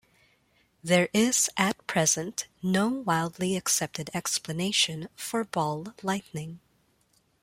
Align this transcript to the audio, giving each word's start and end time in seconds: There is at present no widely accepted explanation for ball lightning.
There 0.83 1.09
is 1.13 1.47
at 1.57 1.85
present 1.85 2.47
no 2.63 2.87
widely 2.87 3.55
accepted 3.55 4.09
explanation 4.15 5.09
for 5.15 5.43
ball 5.43 5.93
lightning. 6.01 6.59